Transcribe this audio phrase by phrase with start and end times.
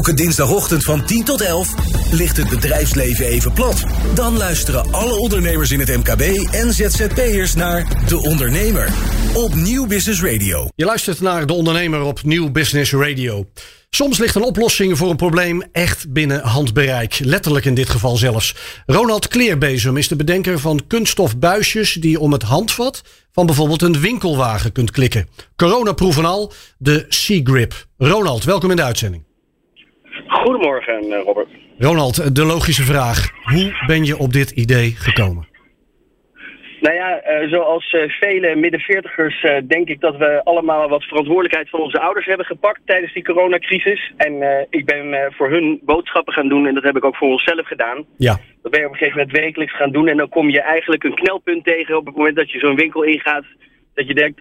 [0.00, 1.74] Elke dinsdagochtend van 10 tot 11
[2.10, 3.84] ligt het bedrijfsleven even plat.
[4.14, 6.20] Dan luisteren alle ondernemers in het MKB
[6.52, 8.92] en ZZP'ers naar De Ondernemer
[9.34, 10.68] op Nieuw Business Radio.
[10.74, 13.46] Je luistert naar De Ondernemer op Nieuw Business Radio.
[13.90, 17.18] Soms ligt een oplossing voor een probleem echt binnen handbereik.
[17.18, 18.54] Letterlijk in dit geval zelfs.
[18.86, 24.00] Ronald Kleerbezem is de bedenker van kunststofbuisjes die je om het handvat van bijvoorbeeld een
[24.00, 25.28] winkelwagen kunt klikken.
[25.56, 27.86] Coronaproef en al, de C-Grip.
[27.96, 29.28] Ronald, welkom in de uitzending.
[30.44, 31.48] Goedemorgen, eh, Robert.
[31.78, 33.30] Ronald, de logische vraag.
[33.42, 35.48] Hoe ben je op dit idee gekomen?
[36.80, 42.00] Nou ja, uh, zoals vele midden-veertigers denk ik dat we allemaal wat verantwoordelijkheid van onze
[42.00, 44.12] ouders hebben gepakt tijdens die coronacrisis.
[44.16, 47.66] En ik ben voor hun boodschappen gaan doen en dat heb ik ook voor onszelf
[47.66, 48.04] gedaan.
[48.16, 48.38] Ja.
[48.62, 51.04] Dat ben je op een gegeven moment wekelijks gaan doen en dan kom je eigenlijk
[51.04, 53.44] een knelpunt tegen op het moment dat je zo'n winkel ingaat.
[53.94, 54.40] Dat je denkt,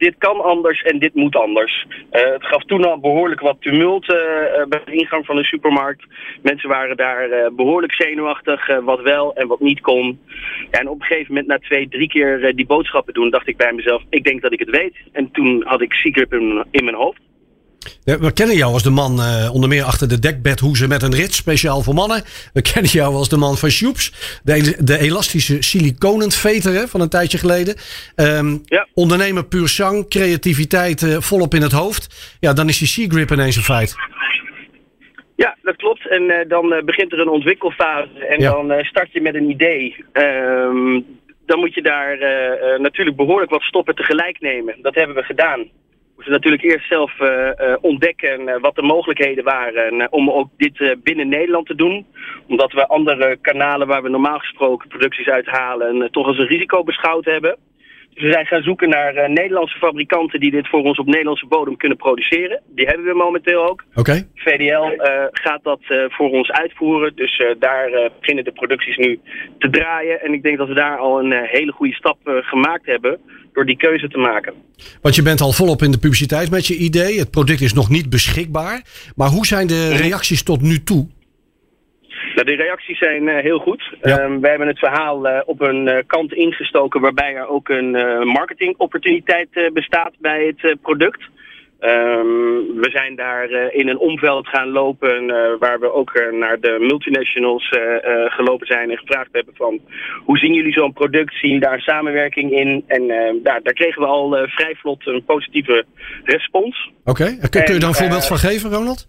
[0.00, 1.86] dit kan anders en dit moet anders.
[1.88, 4.16] Uh, het gaf toen al behoorlijk wat tumult uh,
[4.68, 6.04] bij de ingang van de supermarkt.
[6.42, 10.20] Mensen waren daar behoorlijk zenuwachtig, wat wel en wat niet kon.
[10.70, 13.72] En op een gegeven moment, na twee, drie keer die boodschappen doen, dacht ik bij
[13.72, 14.96] mezelf, ik denk dat ik het weet.
[15.12, 17.20] En toen had ik Secret in, in mijn hoofd.
[18.04, 21.32] We kennen jou als de man uh, onder meer achter de dekbedhoezen met een rit,
[21.34, 22.22] speciaal voor mannen.
[22.52, 27.38] We kennen jou als de man van Shoeps, de, de elastische siliconenveter van een tijdje
[27.38, 27.74] geleden.
[28.16, 28.86] Um, ja.
[28.94, 32.36] Ondernemer puur zang, creativiteit uh, volop in het hoofd.
[32.40, 33.96] Ja, dan is die C-grip ineens een feit.
[35.36, 36.08] Ja, dat klopt.
[36.08, 38.50] En uh, dan begint er een ontwikkelfase en Ja.
[38.50, 40.04] dan start je met een idee.
[40.12, 41.00] Ehm,
[41.46, 42.18] dan moet je daar
[42.80, 44.76] natuurlijk behoorlijk wat stoppen tegelijk nemen.
[44.82, 45.68] Dat hebben we gedaan
[46.20, 50.96] moesten natuurlijk eerst zelf uh, uh, ontdekken uh, wat de mogelijkheden waren om ook dit
[51.02, 52.06] binnen Nederland te doen.
[52.48, 57.24] Omdat we andere kanalen waar we normaal gesproken producties uithalen toch als een risico beschouwd
[57.24, 57.56] hebben.
[58.14, 61.76] Dus we zijn gaan zoeken naar Nederlandse fabrikanten die dit voor ons op Nederlandse bodem
[61.76, 62.60] kunnen produceren.
[62.74, 63.84] Die hebben we momenteel ook.
[63.90, 64.00] Oké.
[64.00, 64.26] Okay.
[64.34, 65.02] VDL
[65.32, 67.12] gaat dat voor ons uitvoeren.
[67.14, 69.20] Dus daar beginnen de producties nu
[69.58, 70.20] te draaien.
[70.22, 73.20] En ik denk dat we daar al een hele goede stap gemaakt hebben
[73.52, 74.54] door die keuze te maken.
[75.02, 77.18] Want je bent al volop in de publiciteit met je idee.
[77.18, 78.82] Het product is nog niet beschikbaar.
[79.16, 81.08] Maar hoe zijn de reacties tot nu toe?
[82.40, 83.92] Nou, de reacties zijn uh, heel goed.
[84.02, 84.24] Ja.
[84.24, 87.90] Um, we hebben het verhaal uh, op een uh, kant ingestoken waarbij er ook een
[88.26, 91.20] marketingopportuniteit bestaat bij het product.
[91.80, 96.32] Um, we zijn daar uh, in een omveld gaan lopen uh, waar we ook uh,
[96.32, 97.68] naar de multinationals
[98.26, 99.80] gelopen zijn en gevraagd hebben van
[100.24, 102.84] hoe zien jullie zo'n product, zien jullie daar samenwerking in?
[102.86, 103.06] En
[103.42, 105.84] daar, daar kregen we al vrij vlot een positieve
[106.24, 106.90] respons.
[107.04, 107.64] Oké, okay.
[107.64, 109.08] kun je daar een voorbeeld van geven Ronald?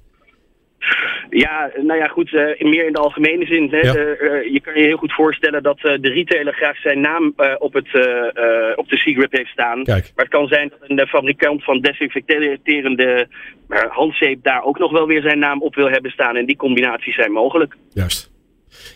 [1.29, 3.67] Ja, nou ja, goed, uh, meer in de algemene zin.
[3.71, 3.77] Hè.
[3.77, 3.95] Ja.
[3.95, 7.73] Uh, uh, je kan je heel goed voorstellen dat de retailer graag zijn naam op,
[7.73, 7.87] het,
[8.75, 9.83] op de C-grip heeft staan.
[9.83, 10.11] Kijk.
[10.15, 13.27] Maar het kan zijn dat een fabrikant van desinfecterende
[13.89, 16.35] handzeep daar ook nog wel weer zijn naam op wil hebben staan.
[16.35, 17.75] En die combinaties zijn mogelijk.
[17.93, 18.31] Juist.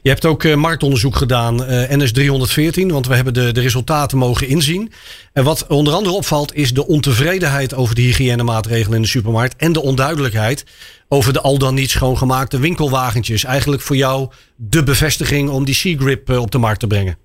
[0.02, 4.48] Je hebt ook uh, marktonderzoek gedaan, uh, NS314, want we hebben de, de resultaten mogen
[4.48, 4.92] inzien.
[5.34, 9.74] En wat onder andere opvalt is de ontevredenheid over de hygiënemaatregelen in de supermarkt en
[9.74, 10.66] de onduidelijkheid
[11.08, 13.44] over de al dan niet schoongemaakte winkelwagentjes.
[13.44, 17.25] Eigenlijk voor jou de bevestiging om die C-grip uh, op de markt te brengen.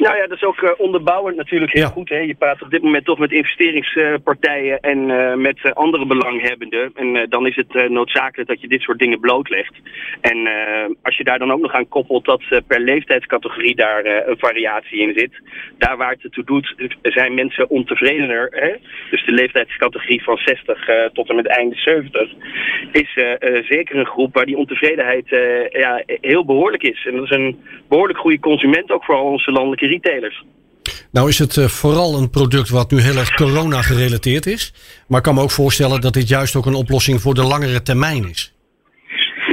[0.00, 1.88] Nou ja, dat is ook uh, onderbouwend natuurlijk heel Ja.
[1.88, 2.08] goed.
[2.08, 2.18] Hè?
[2.18, 6.90] Je praat op dit moment toch met investeringspartijen en uh, met uh, andere belanghebbenden.
[6.94, 9.74] En dan is het noodzakelijk dat je dit soort dingen blootlegt.
[10.20, 10.48] En
[11.02, 15.12] als je daar dan ook nog aan koppelt dat per leeftijdscategorie daar een variatie in
[15.18, 15.42] zit.
[15.78, 18.48] Daar waar het toe doet, zijn mensen ontevredener.
[18.50, 18.72] Hè?
[19.10, 22.30] Dus de leeftijdscategorie van 60 tot en met einde 70
[22.92, 23.12] is
[23.68, 25.28] zeker een groep waar die ontevredenheid
[25.70, 27.06] ja, heel behoorlijk is.
[27.06, 30.44] En dat is een behoorlijk goede consument ook voor al onze landelijke retailers.
[31.12, 34.62] Nou is het uh, vooral een product wat nu heel erg corona gerelateerd is.
[35.08, 37.82] Maar ik kan me ook voorstellen dat dit juist ook een oplossing voor de langere
[37.82, 38.54] termijn is.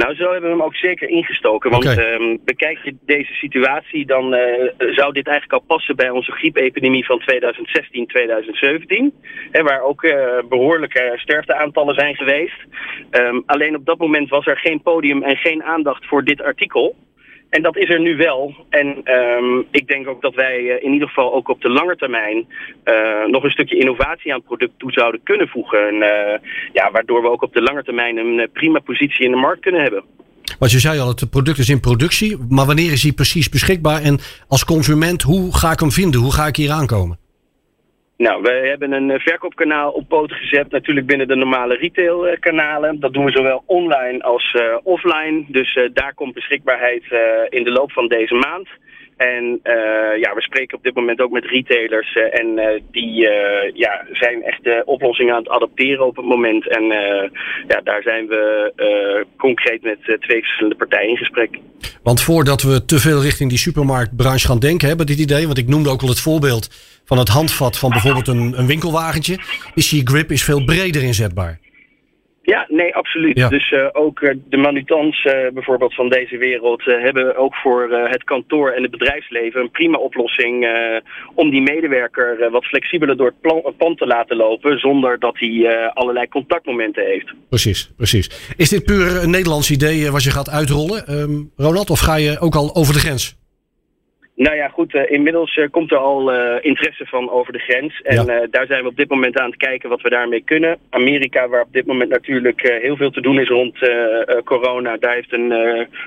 [0.00, 1.70] Nou, zo hebben we hem ook zeker ingestoken.
[1.70, 4.40] Want um, bekijk je deze situatie, dan uh,
[4.78, 9.14] zou dit eigenlijk al passen bij onze griepepidemie van 2016, 2017.
[9.50, 12.58] Hè, waar ook uh, behoorlijke sterfteaantallen zijn geweest.
[13.10, 16.96] Um, alleen op dat moment was er geen podium en geen aandacht voor dit artikel.
[17.50, 18.54] En dat is er nu wel.
[18.68, 21.96] En um, ik denk ook dat wij uh, in ieder geval ook op de lange
[21.96, 22.46] termijn
[22.84, 25.88] uh, nog een stukje innovatie aan het product toe zouden kunnen voegen.
[25.88, 29.36] En, uh, ja, waardoor we ook op de lange termijn een prima positie in de
[29.36, 30.04] markt kunnen hebben.
[30.58, 32.36] Want je zei al, het product is in productie.
[32.48, 34.02] Maar wanneer is hij precies beschikbaar?
[34.02, 34.18] En
[34.48, 36.20] als consument, hoe ga ik hem vinden?
[36.20, 37.18] Hoe ga ik hier aankomen?
[38.18, 43.00] Nou, we hebben een verkoopkanaal op poten gezet, natuurlijk binnen de normale retailkanalen.
[43.00, 45.44] Dat doen we zowel online als uh, offline.
[45.48, 47.04] Dus daar komt beschikbaarheid
[47.48, 48.68] in de loop van deze maand.
[49.18, 49.60] En
[50.20, 52.14] ja, we spreken op dit moment ook met retailers.
[52.14, 53.28] en die
[53.74, 56.68] ja, zijn echt oplossingen aan het adapteren op het moment.
[56.68, 56.84] En
[57.68, 58.72] ja, daar zijn we
[59.36, 61.58] concreet met twee verschillende partijen in gesprek.
[62.02, 65.68] Want voordat we te veel richting die supermarktbranche gaan denken, hebben dit idee, want ik
[65.68, 66.68] noemde ook al het voorbeeld
[67.04, 69.38] van het handvat van bijvoorbeeld een, een winkelwagentje,
[69.74, 71.58] is die grip is veel breder inzetbaar.
[72.54, 73.48] Ja, nee, absoluut.
[73.50, 78.24] Dus uh, ook uh, de manutans uh, bijvoorbeeld van deze wereld hebben ook voor het
[78.24, 80.66] kantoor en het bedrijfsleven een prima oplossing
[81.34, 85.90] om die medewerker wat flexibeler door het, plan, pand te laten lopen zonder dat hij
[85.92, 87.32] allerlei contactmomenten heeft.
[87.48, 88.54] Precies, precies.
[88.56, 92.38] Is dit puur een Nederlands idee wat je gaat uitrollen, um, Ronald, of ga je
[92.40, 93.37] ook al over de grens?
[94.44, 94.94] Nou ja, goed.
[94.94, 98.00] Uh, inmiddels uh, komt er al uh, interesse van over de grens.
[98.02, 98.46] En ja.
[98.50, 100.78] daar zijn we op dit moment aan het kijken wat we daarmee kunnen.
[100.90, 103.78] Amerika, waar op dit moment natuurlijk heel veel te doen is rond
[104.44, 105.52] corona, daar heeft een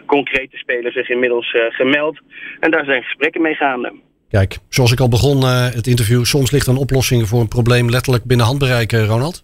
[0.06, 2.19] concrete speler zich inmiddels gemeld.
[2.60, 3.94] En daar zijn gesprekken mee gaande.
[4.30, 8.24] Kijk, zoals ik al begon het interview, soms ligt een oplossing voor een probleem letterlijk
[8.24, 9.44] binnen handbereik, Ronald.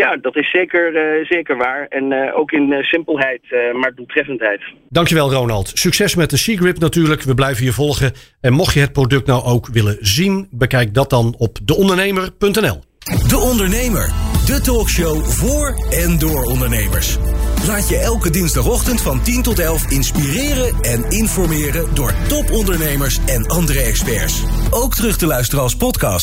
[0.00, 1.86] Ja, dat is zeker, uh, zeker waar.
[1.88, 3.40] En uh, ook in uh, simpelheid,
[3.72, 4.60] maar doeltreffendheid.
[4.88, 5.70] Dankjewel Ronald.
[5.74, 7.22] Succes met de Seagrip natuurlijk.
[7.22, 8.12] We blijven je volgen.
[8.40, 12.82] En mocht je het product nou ook willen zien, bekijk dat dan op deondernemer.nl.
[13.28, 14.12] De Ondernemer,
[14.46, 17.18] de talkshow voor en door ondernemers.
[17.66, 23.80] Laat je elke dinsdagochtend van 10 tot 11 inspireren en informeren door topondernemers en andere
[23.80, 24.44] experts.
[24.70, 26.22] Ook terug te luisteren als podcast.